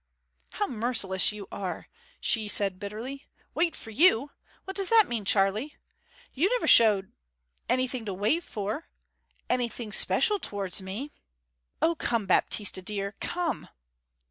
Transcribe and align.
'How 0.53 0.65
merciless 0.65 1.31
you 1.31 1.47
are!' 1.51 1.87
she 2.19 2.47
said 2.47 2.79
bitterly. 2.79 3.27
'Wait 3.53 3.75
for 3.75 3.91
you? 3.91 4.31
What 4.63 4.75
does 4.75 4.89
that 4.89 5.05
mean, 5.07 5.25
Charley? 5.25 5.75
You 6.33 6.49
never 6.49 6.65
showed 6.65 7.11
anything 7.69 8.05
to 8.05 8.13
wait 8.15 8.43
for 8.43 8.89
anything 9.47 9.91
special 9.91 10.39
towards 10.39 10.81
me.' 10.81 11.11
'O 11.83 11.93
come, 11.93 12.25
Baptista 12.25 12.81
dear; 12.81 13.13
come!' 13.19 13.69